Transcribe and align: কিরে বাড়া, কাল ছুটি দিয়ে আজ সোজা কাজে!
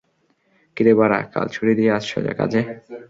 কিরে 0.77 0.93
বাড়া, 0.99 1.19
কাল 1.33 1.47
ছুটি 1.53 1.73
দিয়ে 1.77 1.91
আজ 1.97 2.03
সোজা 2.11 2.33
কাজে! 2.39 2.61